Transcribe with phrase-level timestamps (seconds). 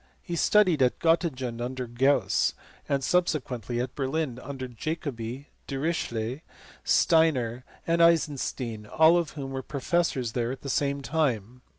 [0.23, 2.55] He studied at Gottingen under Gauss,
[2.89, 6.41] and subsequently at Berlin under Jacobi, Dirichlet,
[6.83, 11.61] Steiner, and Eisenstein, all of whom were professors there at the same time.